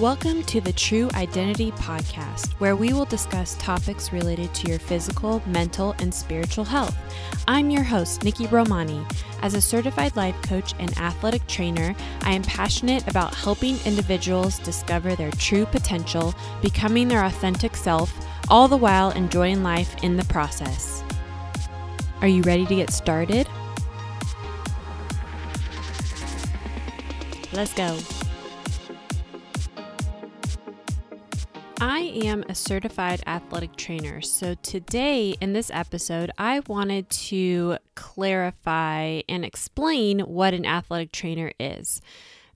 [0.00, 5.40] Welcome to the True Identity Podcast, where we will discuss topics related to your physical,
[5.46, 6.96] mental, and spiritual health.
[7.46, 9.06] I'm your host, Nikki Romani.
[9.42, 15.14] As a certified life coach and athletic trainer, I am passionate about helping individuals discover
[15.14, 18.12] their true potential, becoming their authentic self,
[18.48, 21.04] all the while enjoying life in the process.
[22.20, 23.48] Are you ready to get started?
[27.52, 27.96] Let's go.
[31.86, 34.22] I am a certified athletic trainer.
[34.22, 41.52] So, today in this episode, I wanted to clarify and explain what an athletic trainer
[41.60, 42.00] is.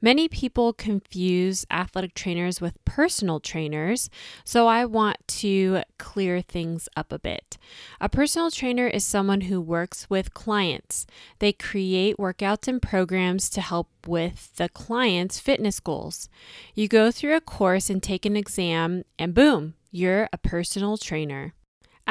[0.01, 4.09] Many people confuse athletic trainers with personal trainers,
[4.45, 7.59] so I want to clear things up a bit.
[8.01, 11.07] A personal trainer is someone who works with clients.
[11.41, 16.29] They create workouts and programs to help with the client's fitness goals.
[16.75, 21.55] You go through a course and take an exam, and boom, you're a personal trainer.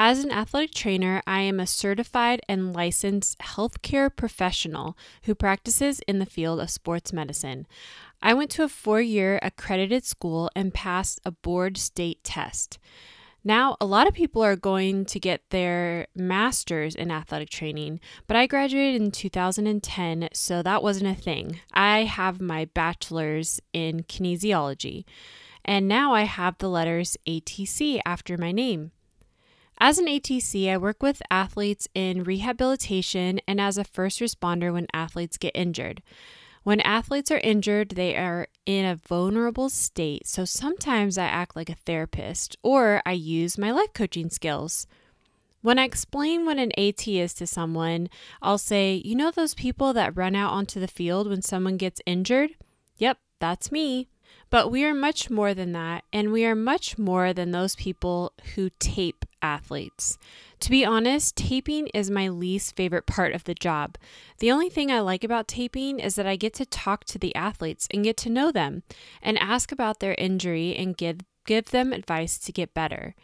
[0.00, 6.20] As an athletic trainer, I am a certified and licensed healthcare professional who practices in
[6.20, 7.66] the field of sports medicine.
[8.22, 12.78] I went to a four year accredited school and passed a board state test.
[13.42, 18.36] Now, a lot of people are going to get their master's in athletic training, but
[18.36, 21.58] I graduated in 2010, so that wasn't a thing.
[21.72, 25.06] I have my bachelor's in kinesiology,
[25.64, 28.92] and now I have the letters ATC after my name.
[29.80, 34.88] As an ATC, I work with athletes in rehabilitation and as a first responder when
[34.92, 36.02] athletes get injured.
[36.64, 41.70] When athletes are injured, they are in a vulnerable state, so sometimes I act like
[41.70, 44.88] a therapist or I use my life coaching skills.
[45.62, 48.08] When I explain what an AT is to someone,
[48.42, 52.02] I'll say, You know those people that run out onto the field when someone gets
[52.04, 52.50] injured?
[52.96, 54.08] Yep, that's me.
[54.50, 58.32] But we are much more than that, and we are much more than those people
[58.54, 60.18] who tape athletes.
[60.60, 63.96] To be honest, taping is my least favorite part of the job.
[64.38, 67.34] The only thing I like about taping is that I get to talk to the
[67.34, 68.82] athletes and get to know them
[69.22, 73.14] and ask about their injury and give, give them advice to get better.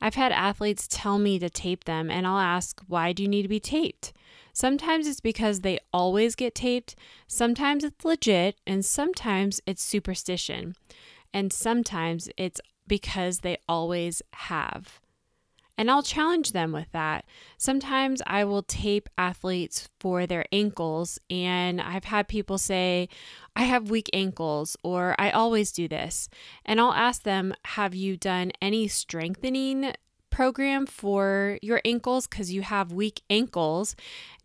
[0.00, 3.42] I've had athletes tell me to tape them, and I'll ask, Why do you need
[3.42, 4.12] to be taped?
[4.52, 6.96] Sometimes it's because they always get taped,
[7.26, 10.74] sometimes it's legit, and sometimes it's superstition,
[11.32, 15.00] and sometimes it's because they always have.
[15.80, 17.24] And I'll challenge them with that.
[17.56, 23.08] Sometimes I will tape athletes for their ankles, and I've had people say,
[23.56, 26.28] I have weak ankles, or I always do this.
[26.66, 29.94] And I'll ask them, Have you done any strengthening
[30.28, 33.96] program for your ankles because you have weak ankles.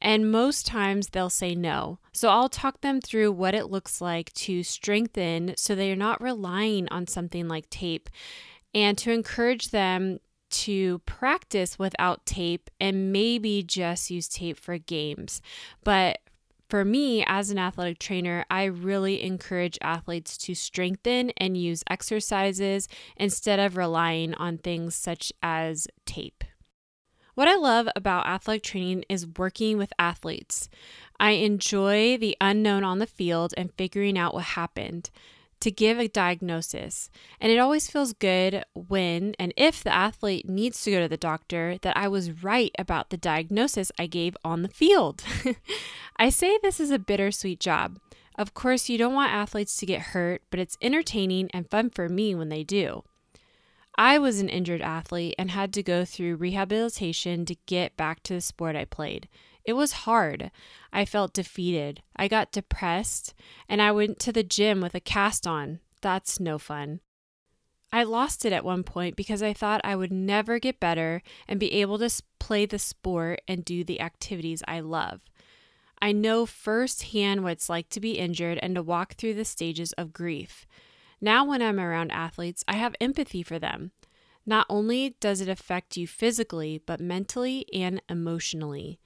[0.01, 1.99] And most times they'll say no.
[2.11, 6.87] So I'll talk them through what it looks like to strengthen so they're not relying
[6.89, 8.09] on something like tape
[8.75, 10.19] and to encourage them
[10.49, 15.41] to practice without tape and maybe just use tape for games.
[15.83, 16.19] But
[16.69, 22.87] for me, as an athletic trainer, I really encourage athletes to strengthen and use exercises
[23.17, 26.43] instead of relying on things such as tape.
[27.35, 30.69] What I love about athletic training is working with athletes.
[31.19, 35.09] I enjoy the unknown on the field and figuring out what happened
[35.59, 37.09] to give a diagnosis.
[37.39, 41.17] And it always feels good when and if the athlete needs to go to the
[41.17, 45.23] doctor that I was right about the diagnosis I gave on the field.
[46.17, 47.99] I say this is a bittersweet job.
[48.37, 52.09] Of course, you don't want athletes to get hurt, but it's entertaining and fun for
[52.09, 53.03] me when they do.
[53.97, 58.33] I was an injured athlete and had to go through rehabilitation to get back to
[58.33, 59.29] the sport I played.
[59.65, 60.51] It was hard.
[60.93, 62.03] I felt defeated.
[62.15, 63.33] I got depressed,
[63.67, 65.79] and I went to the gym with a cast on.
[66.01, 66.99] That's no fun.
[67.91, 71.59] I lost it at one point because I thought I would never get better and
[71.59, 72.09] be able to
[72.39, 75.21] play the sport and do the activities I love.
[76.01, 79.93] I know firsthand what it's like to be injured and to walk through the stages
[79.93, 80.67] of grief.
[81.21, 83.91] Now, when I'm around athletes, I have empathy for them.
[84.45, 88.99] Not only does it affect you physically, but mentally and emotionally.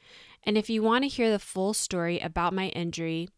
[0.44, 3.30] And if you want to hear the full story about my injury,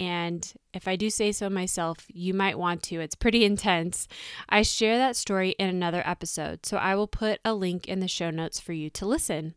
[0.00, 3.00] and if I do say so myself, you might want to.
[3.00, 4.08] It's pretty intense.
[4.48, 8.08] I share that story in another episode, so I will put a link in the
[8.08, 9.54] show notes for you to listen.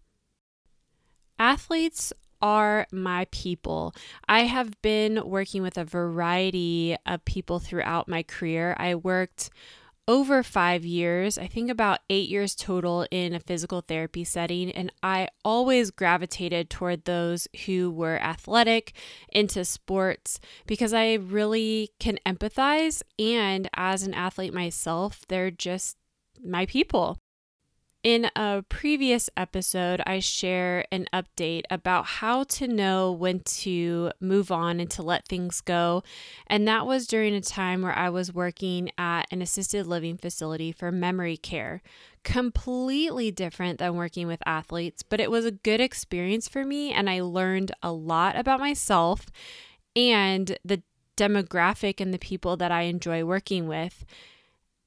[1.37, 3.93] Athletes are my people.
[4.27, 8.75] I have been working with a variety of people throughout my career.
[8.79, 9.51] I worked
[10.11, 14.69] over five years, I think about eight years total in a physical therapy setting.
[14.69, 18.91] And I always gravitated toward those who were athletic,
[19.31, 23.01] into sports, because I really can empathize.
[23.17, 25.95] And as an athlete myself, they're just
[26.43, 27.17] my people.
[28.03, 34.51] In a previous episode, I share an update about how to know when to move
[34.51, 36.01] on and to let things go.
[36.47, 40.71] And that was during a time where I was working at an assisted living facility
[40.71, 41.83] for memory care.
[42.23, 46.91] Completely different than working with athletes, but it was a good experience for me.
[46.91, 49.27] And I learned a lot about myself
[49.95, 50.81] and the
[51.17, 54.05] demographic and the people that I enjoy working with.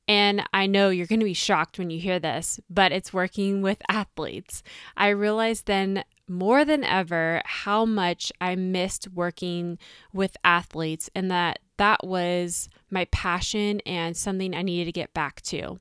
[0.06, 3.62] And I know you're going to be shocked when you hear this, but it's working
[3.62, 4.62] with athletes.
[4.96, 9.78] I realized then more than ever how much I missed working
[10.12, 15.40] with athletes and that that was my passion and something I needed to get back
[15.42, 15.80] to.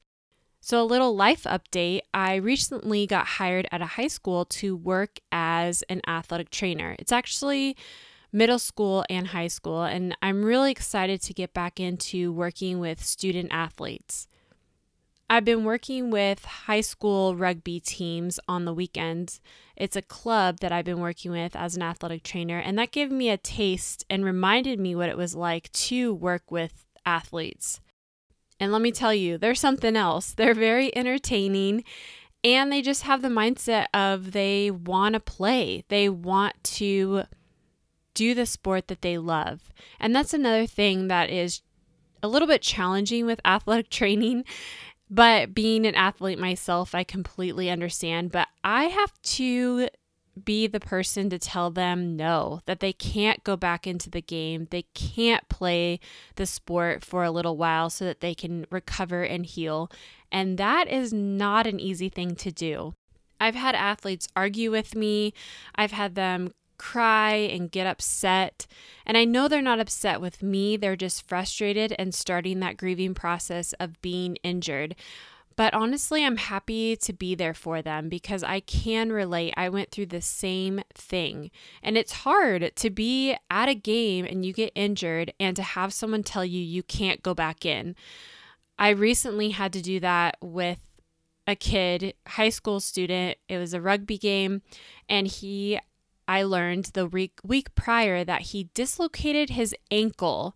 [0.65, 5.19] So, a little life update I recently got hired at a high school to work
[5.29, 6.95] as an athletic trainer.
[6.99, 7.75] It's actually
[8.33, 13.03] middle school and high school, and I'm really excited to get back into working with
[13.03, 14.27] student athletes.
[15.29, 19.39] I've been working with high school rugby teams on the weekends.
[19.77, 23.11] It's a club that I've been working with as an athletic trainer, and that gave
[23.11, 27.79] me a taste and reminded me what it was like to work with athletes.
[28.59, 30.33] And let me tell you, there's something else.
[30.37, 31.83] They're very entertaining
[32.43, 35.85] and they just have the mindset of they want to play.
[35.87, 37.23] They want to
[38.13, 39.71] do the sport that they love.
[39.99, 41.61] And that's another thing that is
[42.21, 44.45] a little bit challenging with athletic training.
[45.09, 48.31] But being an athlete myself, I completely understand.
[48.31, 49.89] But I have to
[50.43, 54.67] be the person to tell them no, that they can't go back into the game.
[54.71, 55.99] They can't play
[56.35, 59.91] the sport for a little while so that they can recover and heal.
[60.31, 62.95] And that is not an easy thing to do.
[63.39, 65.33] I've had athletes argue with me.
[65.75, 66.53] I've had them
[66.83, 68.67] cry and get upset.
[69.05, 73.13] And I know they're not upset with me, they're just frustrated and starting that grieving
[73.13, 74.95] process of being injured.
[75.55, 79.53] But honestly, I'm happy to be there for them because I can relate.
[79.55, 81.51] I went through the same thing.
[81.81, 85.93] And it's hard to be at a game and you get injured and to have
[85.93, 87.95] someone tell you you can't go back in.
[88.77, 90.79] I recently had to do that with
[91.47, 93.37] a kid, high school student.
[93.47, 94.61] It was a rugby game,
[95.07, 95.79] and he
[96.27, 100.55] I learned the week, week prior that he dislocated his ankle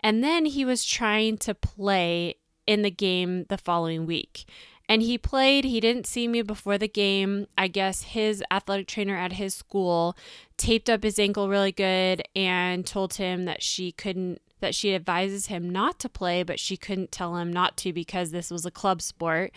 [0.00, 2.36] and then he was trying to play
[2.66, 4.44] in the game the following week.
[4.88, 7.46] And he played, he didn't see me before the game.
[7.58, 10.16] I guess his athletic trainer at his school
[10.56, 15.46] taped up his ankle really good and told him that she couldn't that she advises
[15.46, 18.70] him not to play, but she couldn't tell him not to because this was a
[18.70, 19.52] club sport.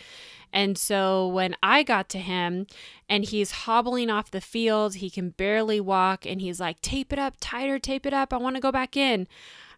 [0.52, 2.68] And so when I got to him
[3.08, 7.20] and he's hobbling off the field, he can barely walk, and he's like, tape it
[7.20, 8.34] up tighter, tape it up.
[8.34, 9.28] I want to go back in.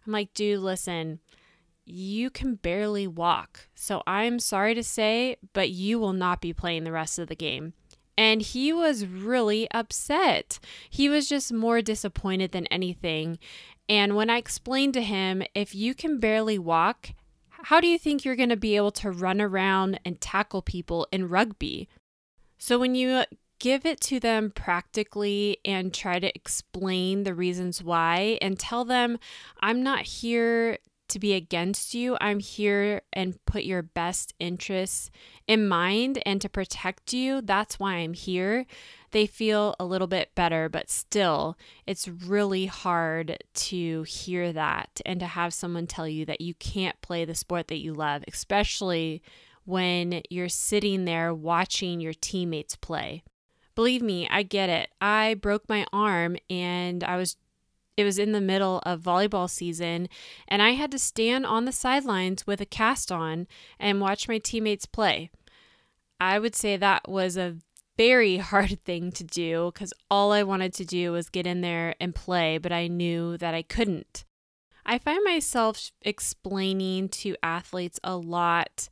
[0.06, 1.20] I'm like, dude, listen,
[1.84, 3.68] you can barely walk.
[3.74, 7.36] So I'm sorry to say, but you will not be playing the rest of the
[7.36, 7.74] game.
[8.16, 10.58] And he was really upset.
[10.90, 13.38] He was just more disappointed than anything.
[13.92, 17.10] And when I explained to him, if you can barely walk,
[17.50, 21.06] how do you think you're going to be able to run around and tackle people
[21.12, 21.90] in rugby?
[22.56, 23.24] So when you
[23.58, 29.18] give it to them practically and try to explain the reasons why and tell them,
[29.60, 30.78] I'm not here
[31.08, 32.16] to be against you.
[32.18, 35.10] I'm here and put your best interests
[35.46, 37.42] in mind and to protect you.
[37.42, 38.64] That's why I'm here.
[39.12, 45.20] They feel a little bit better, but still, it's really hard to hear that and
[45.20, 49.22] to have someone tell you that you can't play the sport that you love, especially
[49.64, 53.22] when you're sitting there watching your teammates play.
[53.74, 54.88] Believe me, I get it.
[55.00, 57.36] I broke my arm and I was
[57.94, 60.08] it was in the middle of volleyball season,
[60.48, 63.46] and I had to stand on the sidelines with a cast on
[63.78, 65.30] and watch my teammates play.
[66.18, 67.56] I would say that was a
[67.96, 71.94] very hard thing to do because all I wanted to do was get in there
[72.00, 74.24] and play, but I knew that I couldn't.
[74.84, 78.88] I find myself explaining to athletes a lot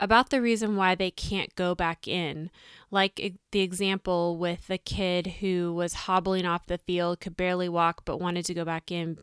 [0.00, 2.50] about the reason why they can't go back in.
[2.90, 8.02] Like the example with the kid who was hobbling off the field, could barely walk,
[8.04, 9.18] but wanted to go back in,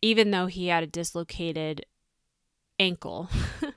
[0.00, 1.86] even though he had a dislocated
[2.78, 3.28] ankle.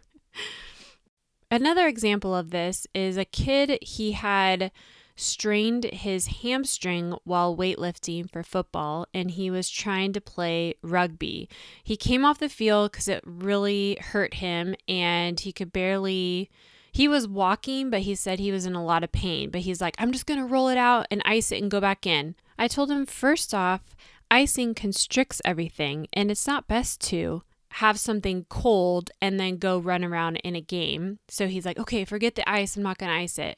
[1.56, 4.74] Another example of this is a kid, he had
[5.16, 11.48] strained his hamstring while weightlifting for football and he was trying to play rugby.
[11.82, 16.50] He came off the field because it really hurt him and he could barely.
[16.92, 19.50] He was walking, but he said he was in a lot of pain.
[19.50, 21.80] But he's like, I'm just going to roll it out and ice it and go
[21.80, 22.36] back in.
[22.60, 23.96] I told him, first off,
[24.30, 27.44] icing constricts everything and it's not best to
[27.76, 31.20] have something cold and then go run around in a game.
[31.28, 32.78] So he's like, okay, forget the ice.
[32.78, 33.58] I'm not going to ice it.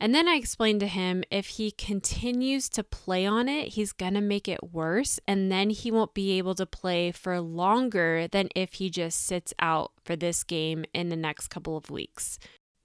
[0.00, 4.14] And then I explained to him if he continues to play on it, he's going
[4.14, 5.20] to make it worse.
[5.28, 9.52] And then he won't be able to play for longer than if he just sits
[9.58, 12.38] out for this game in the next couple of weeks.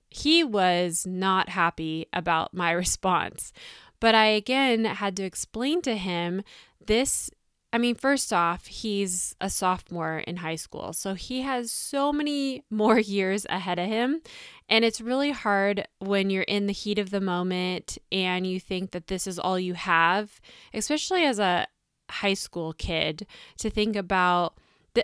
[0.09, 3.53] He was not happy about my response.
[4.01, 6.43] But I again had to explain to him
[6.85, 7.31] this
[7.77, 10.93] I mean, first off, he's a sophomore in high school.
[10.93, 14.21] So he has so many more years ahead of him.
[14.67, 18.89] And it's really hard when you're in the heat of the moment and you think
[18.91, 20.41] that this is all you have,
[20.73, 21.67] especially as a
[22.09, 23.27] high school kid,
[23.59, 24.57] to think about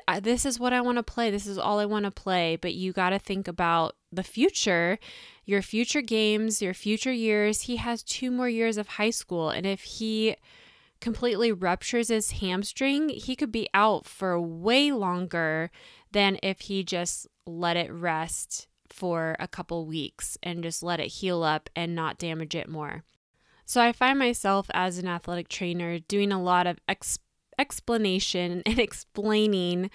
[0.08, 1.30] uh, this is what I want to play.
[1.30, 2.56] This is all I want to play.
[2.56, 4.98] But you got to think about the future,
[5.46, 7.62] your future games, your future years.
[7.62, 9.52] He has two more years of high school.
[9.52, 10.38] And if he
[11.04, 15.70] completely ruptures his hamstring, he could be out for way longer
[16.14, 21.08] than if he just let it rest for a couple weeks and just let it
[21.08, 23.04] heal up and not damage it more.
[23.66, 27.20] So I find myself as an athletic trainer doing a lot of ex-
[27.60, 29.92] explanation and explaining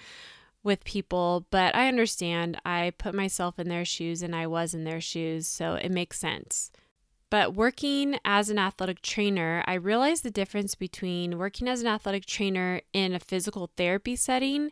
[0.61, 2.61] with people, but I understand.
[2.63, 6.19] I put myself in their shoes and I was in their shoes, so it makes
[6.19, 6.71] sense.
[7.29, 12.25] But working as an athletic trainer, I realized the difference between working as an athletic
[12.25, 14.71] trainer in a physical therapy setting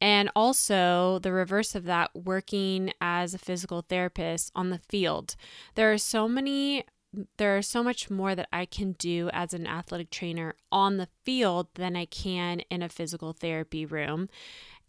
[0.00, 5.36] and also the reverse of that, working as a physical therapist on the field.
[5.74, 6.84] There are so many
[7.38, 11.08] there are so much more that I can do as an athletic trainer on the
[11.24, 14.28] field than I can in a physical therapy room.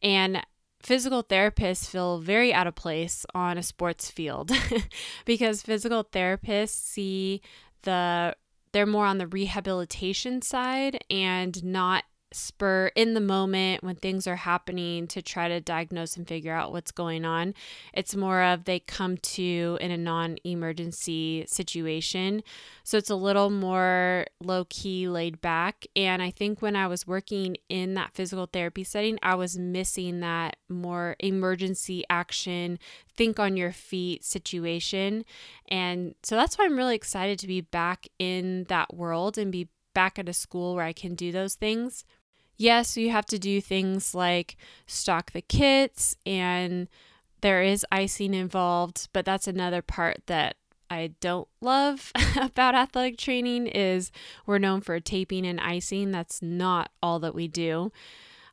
[0.02, 0.42] And
[0.88, 4.54] physical therapists feel very out of place on a sports field
[5.26, 7.42] because physical therapists see
[7.82, 8.34] the
[8.72, 14.36] they're more on the rehabilitation side and not spur in the moment when things are
[14.36, 17.54] happening to try to diagnose and figure out what's going on.
[17.94, 22.44] It's more of they come to in a non emergency situation.
[22.84, 25.86] So it's a little more low key, laid back.
[25.96, 30.20] And I think when I was working in that physical therapy setting, I was missing
[30.20, 32.80] that more emergency action,
[33.16, 35.24] think on your feet situation.
[35.70, 39.70] And so that's why I'm really excited to be back in that world and be
[39.98, 42.06] back at a school where I can do those things
[42.58, 46.88] yes, you have to do things like stock the kits and
[47.42, 50.58] there is icing involved, but that's another part that
[50.90, 54.12] I don't love about athletic training is
[54.46, 56.12] we're known for taping and icing.
[56.12, 57.92] That's not all that we do.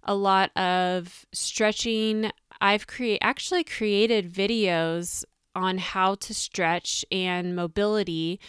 [0.02, 2.30] A lot of stretching.
[2.61, 8.40] I've create actually created videos on how to stretch and mobility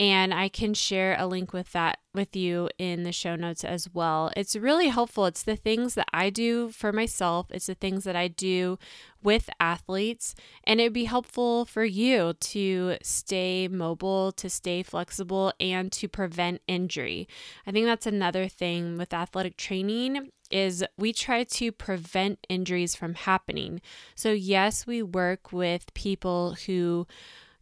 [0.00, 3.92] and I can share a link with that with you in the show notes as
[3.92, 4.30] well.
[4.36, 5.26] It's really helpful.
[5.26, 8.78] It's the things that I do for myself, it's the things that I do
[9.22, 15.90] with athletes, and it'd be helpful for you to stay mobile, to stay flexible, and
[15.92, 17.28] to prevent injury.
[17.66, 23.14] I think that's another thing with athletic training is we try to prevent injuries from
[23.14, 23.80] happening.
[24.14, 27.06] So yes, we work with people who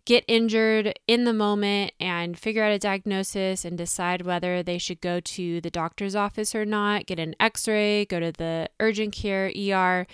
[0.06, 5.00] get injured in the moment and figure out a diagnosis and decide whether they should
[5.00, 9.12] go to the doctor's office or not, get an x ray, go to the urgent
[9.12, 10.06] care, ER.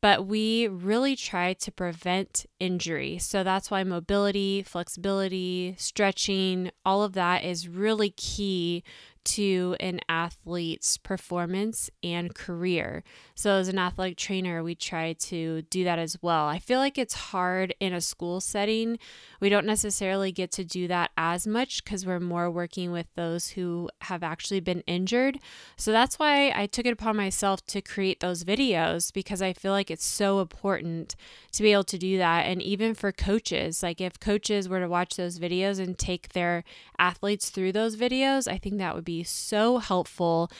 [0.00, 3.18] But we really try to prevent injury.
[3.18, 8.84] So that's why mobility, flexibility, stretching, all of that is really key
[9.26, 13.02] to an athlete's performance and career.
[13.34, 16.46] So, as an athletic trainer, we try to do that as well.
[16.46, 18.98] I feel like it's hard in a school setting.
[19.40, 23.50] We don't necessarily get to do that as much because we're more working with those
[23.50, 25.38] who have actually been injured.
[25.76, 29.72] So, that's why I took it upon myself to create those videos because I feel
[29.72, 31.16] like it's so important
[31.52, 32.46] to be able to do that.
[32.46, 36.64] And even for coaches, like if coaches were to watch those videos and take their
[36.98, 40.50] athletes through those videos, I think that would so helpful.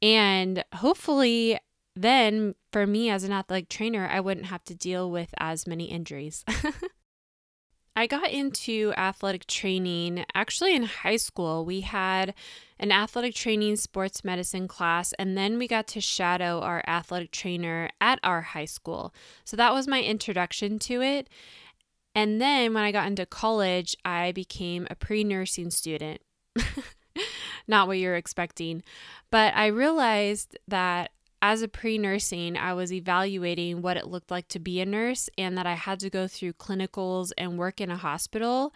[0.00, 1.58] And hopefully,
[1.96, 5.86] then for me as an athletic trainer, I wouldn't have to deal with as many
[5.86, 6.44] injuries.
[7.96, 11.64] I got into athletic training actually in high school.
[11.64, 12.32] We had
[12.78, 17.90] an athletic training sports medicine class, and then we got to shadow our athletic trainer
[18.00, 19.12] at our high school.
[19.44, 21.28] So that was my introduction to it.
[22.14, 26.20] And then when I got into college, I became a pre nursing student.
[27.68, 28.82] Not what you're expecting.
[29.30, 34.48] But I realized that as a pre nursing, I was evaluating what it looked like
[34.48, 37.90] to be a nurse and that I had to go through clinicals and work in
[37.90, 38.72] a hospital.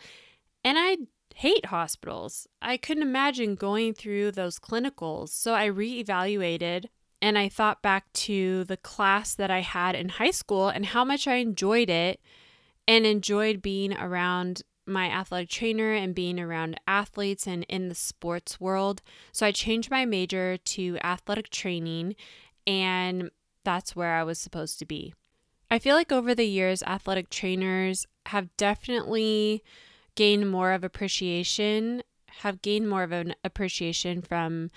[0.62, 0.98] And I
[1.34, 2.46] hate hospitals.
[2.60, 5.30] I couldn't imagine going through those clinicals.
[5.30, 6.86] So I reevaluated
[7.20, 11.04] and I thought back to the class that I had in high school and how
[11.04, 12.20] much I enjoyed it
[12.86, 18.60] and enjoyed being around my athletic trainer and being around athletes and in the sports
[18.60, 19.02] world.
[19.32, 22.16] So I changed my major to athletic training,
[22.66, 23.30] and
[23.64, 25.14] that's where I was supposed to be.
[25.70, 29.62] I feel like over the years, athletic trainers have definitely
[30.14, 32.02] gained more of appreciation,
[32.40, 34.70] have gained more of an appreciation from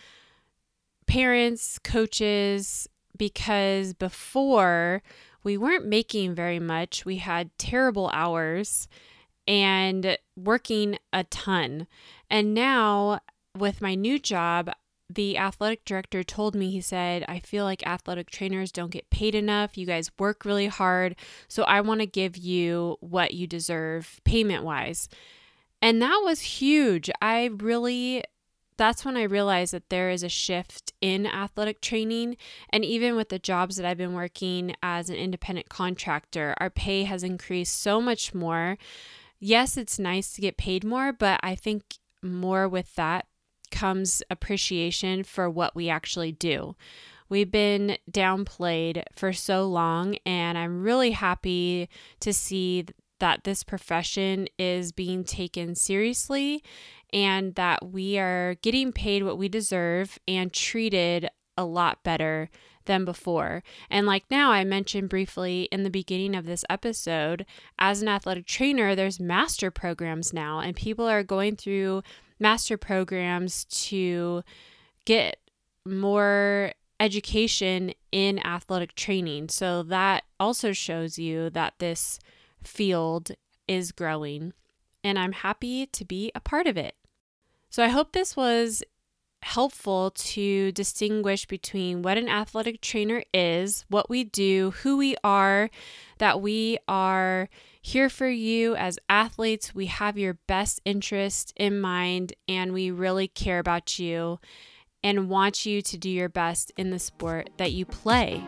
[1.08, 5.02] parents, coaches, because before
[5.46, 7.06] we weren't making very much.
[7.06, 8.90] We had terrible hours
[9.48, 11.88] and working a ton.
[12.30, 13.20] And now,
[13.58, 14.72] with my new job,
[15.10, 19.36] the athletic director told me, he said, I feel like athletic trainers don't get paid
[19.36, 19.78] enough.
[19.78, 21.16] You guys work really hard.
[21.48, 25.08] So I want to give you what you deserve payment wise.
[25.82, 27.12] And that was huge.
[27.22, 28.24] I really
[28.78, 32.38] that's when I realized that there is a shift in athletic training.
[32.70, 37.04] And even with the jobs that I've been working as an independent contractor, our pay
[37.04, 38.78] has increased so much more.
[39.48, 43.28] Yes, it's nice to get paid more, but I think more with that
[43.70, 46.76] comes appreciation for what we actually do.
[47.30, 51.90] We've been downplayed for so long, and I'm really happy
[52.22, 52.88] to see
[53.20, 56.64] that this profession is being taken seriously
[57.14, 62.50] and that we are getting paid what we deserve and treated a lot better
[62.86, 63.64] than before.
[63.90, 67.46] And like now, I mentioned briefly in the beginning of this episode,
[67.80, 72.04] as an athletic trainer, there's master programs now, and people are going through
[72.40, 74.44] master programs to
[75.06, 75.38] get
[75.86, 79.50] more education in athletic training.
[79.50, 82.20] So that also shows you that this
[82.64, 83.32] field
[83.68, 84.54] is growing,
[85.04, 86.96] and I'm happy to be a part of it.
[87.70, 88.84] So I hope this was
[89.46, 95.70] helpful to distinguish between what an athletic trainer is, what we do, who we are,
[96.18, 97.48] that we are
[97.80, 99.76] here for you as athletes.
[99.76, 104.40] We have your best interest in mind and we really care about you
[105.04, 108.44] and want you to do your best in the sport that you play.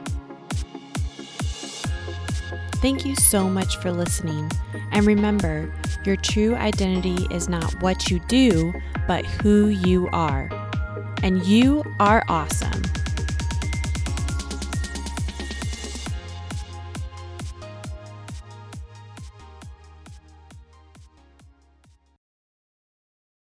[2.81, 4.49] Thank you so much for listening.
[4.91, 5.71] And remember,
[6.05, 8.73] your true identity is not what you do,
[9.07, 10.66] but who you are.
[11.23, 12.86] And you are awesome.